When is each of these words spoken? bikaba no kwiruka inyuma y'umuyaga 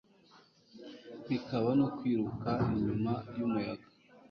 bikaba 1.29 1.69
no 1.79 1.87
kwiruka 1.97 2.51
inyuma 2.73 3.13
y'umuyaga 3.37 3.87